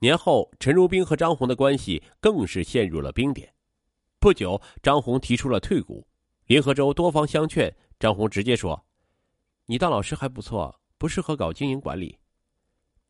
[0.00, 3.52] 年后，陈如冰和张红的关系更是陷入了冰点。
[4.20, 6.06] 不久，张红提出了退股，
[6.46, 8.86] 林和洲多方相劝，张红直接说
[9.66, 12.18] ：“你当老师还不错，不适合搞经营管理。”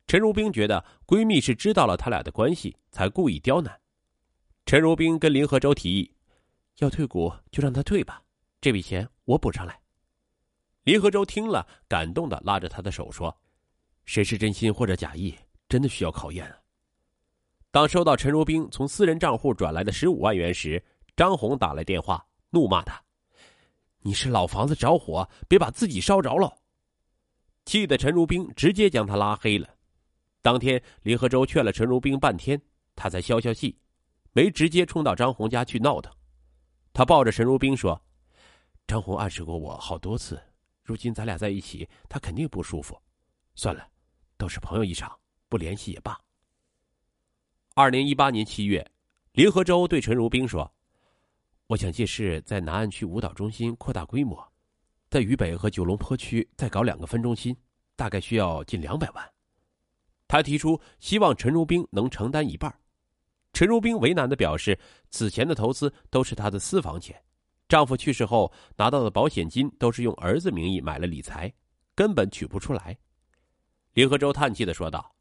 [0.06, 3.78] 陈如冰觉得闺蜜是知道了他俩的关系，才故意刁难。
[4.64, 6.10] 陈如冰跟林和洲提议
[6.80, 8.22] ：“要退股就让他退吧，
[8.60, 9.78] 这笔钱我补上来。”
[10.84, 13.38] 林和洲听了，感动的拉着他的手说
[14.06, 15.34] ：“谁是真心或者假意，
[15.68, 16.56] 真的需要考验啊。”
[17.78, 23.00] 当收到陈如冰从私人账户转来的十五万元时，张红打来电话，怒骂他
[24.02, 26.52] ：“你是老房子着火，别把自己烧着了！”
[27.66, 29.68] 气得陈如冰直接将他拉黑了。
[30.42, 32.60] 当天，林和洲劝了陈如冰半天，
[32.96, 33.78] 他才消消气，
[34.32, 36.12] 没直接冲到张红家去闹腾。
[36.92, 38.02] 他抱着陈如冰说
[38.88, 40.42] ：“张红暗示过我好多次，
[40.82, 43.00] 如今咱俩在一起，他肯定不舒服。
[43.54, 43.86] 算了，
[44.36, 45.16] 都是朋友一场，
[45.48, 46.18] 不联系也罢。”
[47.78, 48.84] 二零一八年七月，
[49.34, 50.68] 林和洲对陈如冰说
[51.68, 54.36] ：“我想借势在南岸区舞蹈中心扩大规模，
[55.08, 57.56] 在渝北和九龙坡区再搞两个分中心，
[57.94, 59.24] 大概需要近两百万。”
[60.26, 62.80] 他提出希望陈如冰能承担一半。
[63.52, 64.76] 陈如冰为难的表示，
[65.10, 67.16] 此前的投资都是她的私房钱，
[67.68, 71.54] 丈夫去世后拿到的保险金都是用儿子名义买了理财，
[71.94, 72.98] 根本取不出来。
[73.92, 75.14] 林和洲叹气的说道：“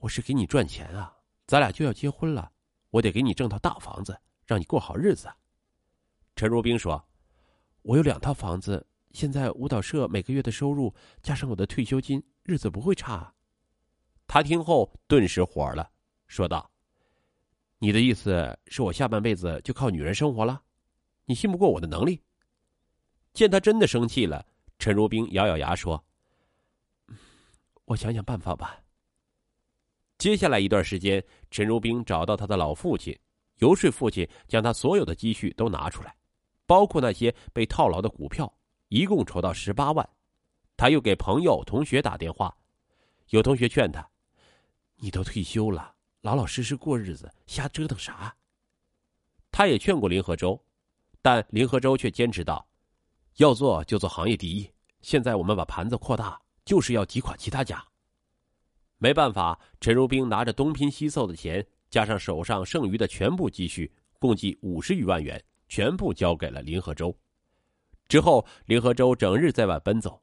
[0.00, 1.12] 我是给你赚钱啊。”
[1.48, 2.52] 咱俩就要结婚了，
[2.90, 5.32] 我得给你挣套大房子，让你过好日子。
[6.36, 7.02] 陈如冰说
[7.80, 13.32] ：“我有两套房子，现在舞蹈社每个月的收入加上我的退休金，日子不会差。”
[14.28, 15.90] 他听后顿时火了，
[16.26, 16.70] 说道
[17.80, 20.62] ：“你的意思是我下半辈子就靠女人生活了？
[21.24, 22.22] 你信不过我的能力？”
[23.32, 24.44] 见他真的生气了，
[24.78, 26.04] 陈如冰咬咬牙说
[27.86, 28.78] ：“我想想办法吧。”
[30.18, 33.16] 接下来一段时间，陈如冰找到他的老父亲，
[33.58, 36.12] 游说父亲将他所有的积蓄都拿出来，
[36.66, 38.52] 包括那些被套牢的股票，
[38.88, 40.08] 一共筹到十八万。
[40.76, 42.52] 他又给朋友、同学打电话，
[43.28, 44.04] 有同学劝他
[44.98, 48.34] ：“你都退休了，老老实实过日子，瞎折腾啥？”
[49.52, 50.60] 他也劝过林和洲，
[51.22, 52.66] 但林和洲却坚持道
[53.38, 54.68] ：“要做就做行业第一。
[55.00, 57.84] 现在我们把盘子扩大，就是要挤垮其他家。”
[58.98, 67.16] 没办法，陈如冰拿着东拼西凑的钱，加上手上剩余的全部积蓄，共计五十余万元，全部交给了林和洲。
[68.08, 70.20] 之后，林和洲整日在外奔走，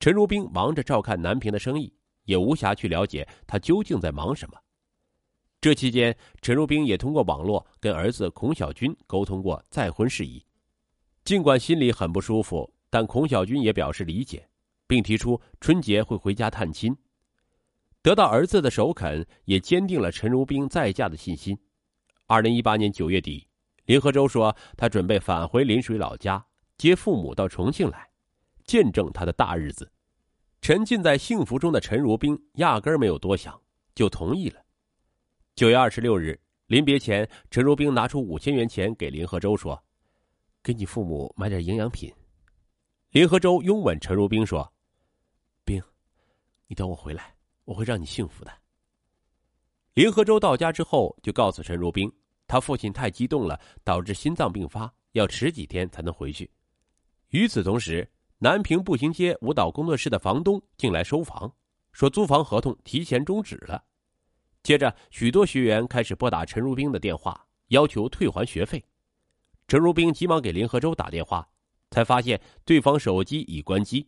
[0.00, 1.92] 陈如冰忙着照看南平的生意，
[2.24, 4.58] 也无暇去了解他究竟在忙什么。
[5.60, 10.42] 这期间，陈如冰也通过网络跟儿子孔小军沟通过再婚事宜。
[11.24, 14.48] 尽管心里很不舒服，但孔小军也表示理解，
[14.86, 16.96] 并提出春节会回家探亲。
[18.06, 21.58] 得到儿子的首肯，也坚定了陈如冰再嫁的信心。
[22.28, 23.48] 二零一八年九月底，
[23.86, 26.46] 林和洲说他准备返回临水老家，
[26.78, 28.08] 接父母到重庆来，
[28.64, 29.90] 见证他的大日子。
[30.60, 33.60] 沉浸在幸福中的陈如冰压根儿没有多想，
[33.92, 34.62] 就同意了。
[35.56, 39.82] 九月二十六日，临别前，陈如冰拿出五千元钱给林和洲说
[40.62, 42.14] ：“给你父母买点营养品。”
[43.10, 44.72] 林和洲拥吻陈如冰说
[45.66, 45.82] ：“冰，
[46.68, 47.34] 你等我回来。”
[47.66, 48.50] 我会让你幸福的。
[49.92, 52.10] 林和洲到家之后，就告诉陈如冰，
[52.46, 56.50] 他父亲太激动了，导致心脏病发，要迟几天才能回去。
[57.28, 61.50] 与此同时，南平步行街舞蹈工作室的房东进来收房，
[61.92, 63.82] 说租房合同提前终止了。
[64.62, 68.84] 接着，许多学员开始拨打陈如冰的电话，要求退还学费。
[69.66, 71.48] 陈如冰急忙给林和洲打电话，
[71.90, 74.06] 才发现对方手机已关机，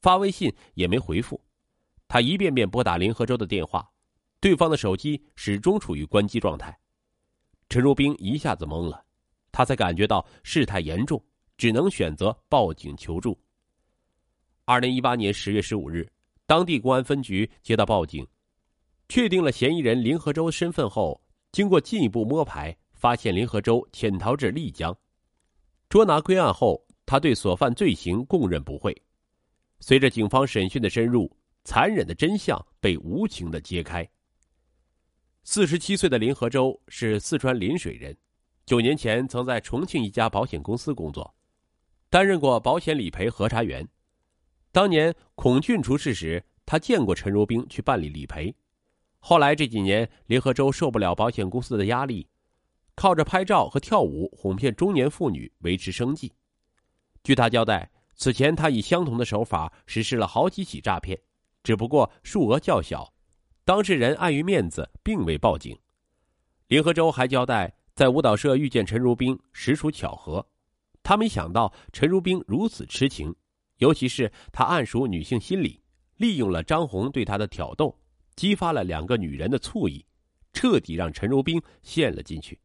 [0.00, 1.40] 发微信也没回复。
[2.12, 3.90] 他一遍遍拨打林和洲的电话，
[4.38, 6.78] 对方的手机始终处于关机状态。
[7.70, 9.02] 陈如冰一下子懵了，
[9.50, 11.24] 他才感觉到事态严重，
[11.56, 13.34] 只能选择报警求助。
[14.66, 16.06] 二零一八年十月十五日，
[16.44, 18.28] 当地公安分局接到报警，
[19.08, 21.18] 确定了嫌疑人林和洲身份后，
[21.50, 24.94] 经过进一步摸排，发现林和洲潜逃至丽江。
[25.88, 28.94] 捉拿归案后，他对所犯罪行供认不讳。
[29.80, 31.34] 随着警方审讯的深入。
[31.64, 34.08] 残忍的真相被无情的揭开。
[35.44, 38.16] 四十七岁的林和洲是四川临水人，
[38.64, 41.34] 九年前曾在重庆一家保险公司工作，
[42.08, 43.86] 担任过保险理赔核查员。
[44.70, 48.54] 当年孔俊出事时，他见过陈如冰去办理理赔。
[49.18, 52.28] 后来这几年，林和洲受不了保险公司的压力，
[52.94, 56.32] 靠着拍照和跳舞哄骗中年妇女维持生计。
[57.22, 61.20] 据他交代，此前他以相同的手法实施了好几起诈骗。
[61.62, 63.12] 只不过数额较小，
[63.64, 65.78] 当事人碍于面子，并未报警。
[66.68, 70.46] 林和洲还交代，在舞蹈社遇见陈如冰实属巧合，
[71.02, 73.34] 他没想到陈如冰如此痴情，
[73.78, 75.82] 尤其是他暗熟女性心理，
[76.16, 77.96] 利用了张红对他的挑逗，
[78.34, 80.04] 激发了两个女人的醋意，
[80.52, 82.58] 彻底让陈如冰陷了进去。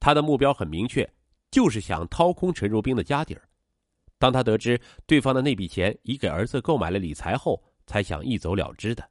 [0.00, 1.08] 他的目标很明确，
[1.50, 3.48] 就是想掏空陈如冰的家底儿。
[4.18, 7.62] 当他得知对方的那笔钱已给儿子购买了理财后，
[7.92, 9.06] 才想一走了之的。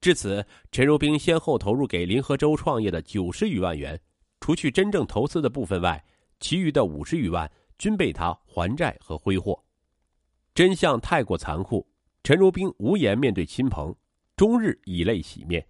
[0.00, 0.42] 至此，
[0.72, 4.00] 陈如冰先后投入给林和洲创业的九十余万元，
[4.40, 6.02] 除去真正投资的部分外，
[6.40, 9.62] 其余的五十余万均被他还债和挥霍。
[10.54, 11.86] 真相太过残酷，
[12.22, 13.94] 陈如冰无颜面对亲朋，
[14.36, 15.66] 终日以泪洗面。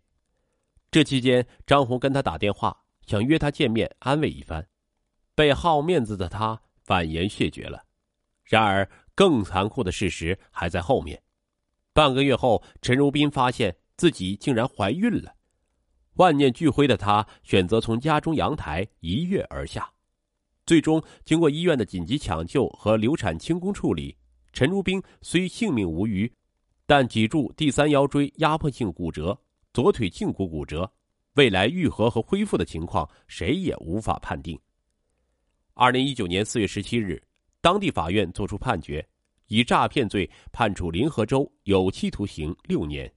[0.93, 4.64] 这期间，张红跟他打电话，想约他见面安慰一番，
[5.35, 7.85] 被好面子的他婉言谢绝了。
[8.44, 11.20] 然而，更残酷的事实还在后面。
[11.96, 13.75] 半个月后，陈如冰发现。
[13.96, 15.34] 自己竟然怀孕了，
[16.16, 19.90] 万念俱灰的她选择从家中阳台一跃而下，
[20.66, 24.14] 最终经过医院的紧急抢救和流产清宫处理，
[24.52, 26.31] 陈如冰虽性命无虞，
[26.84, 29.34] 但脊柱第三腰椎压迫性骨折，
[29.72, 30.92] 左腿胫骨骨折，
[31.37, 34.60] 未来愈合和恢复的情况谁也无法判定。
[35.72, 37.22] 二零一九年四月十七日，
[37.62, 39.02] 当地法院作出判决，
[39.46, 43.12] 以诈骗罪判处林和洲有期徒刑六年。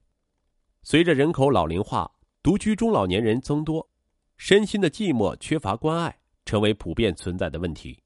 [0.82, 2.10] 随着人口老龄化，
[2.42, 3.86] 独居中老年人增多，
[4.36, 8.02] 身心的寂寞、缺乏关爱成为普遍存在的问题。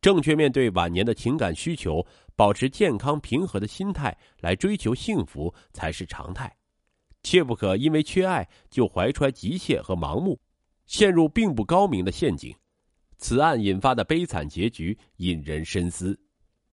[0.00, 2.06] 正确面对晚年的情感需求，
[2.36, 6.54] 保持健康平和的心态来追求幸福才是常态，
[7.22, 10.38] 切不可因为缺爱就怀揣急切和盲目，
[10.86, 12.54] 陷入并不高明的陷阱。
[13.16, 16.20] 此案引发的悲惨结局引人深思。